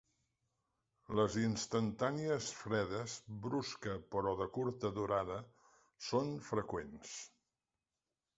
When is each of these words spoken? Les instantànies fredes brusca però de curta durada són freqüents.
Les 1.17 1.35
instantànies 1.41 2.47
fredes 2.61 3.17
brusca 3.43 3.93
però 4.17 4.33
de 4.41 4.49
curta 4.57 4.93
durada 4.97 5.39
són 6.09 6.33
freqüents. 6.49 7.15